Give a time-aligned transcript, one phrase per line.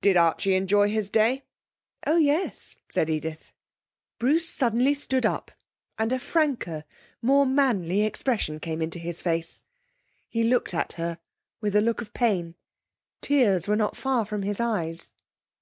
[0.00, 1.44] 'Did Archie enjoy his day?'
[2.06, 3.52] 'Oh yes,' said Edith.
[4.18, 5.50] Bruce suddenly stood up,
[5.98, 6.86] and a franker,
[7.20, 9.64] more manly expression came into his face.
[10.30, 11.18] He looked at her
[11.60, 12.54] with a look of pain.
[13.20, 15.10] Tears were not far from his eyes.